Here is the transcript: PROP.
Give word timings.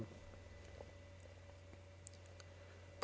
PROP. 0.01 0.09